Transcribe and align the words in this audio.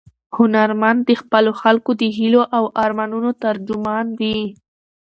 هنرمند 0.37 0.99
د 1.09 1.11
خپلو 1.21 1.51
خلکو 1.61 1.91
د 2.01 2.03
هیلو 2.17 2.41
او 2.57 2.63
ارمانونو 2.83 3.29
ترجمان 3.43 4.05
وي. 4.19 4.39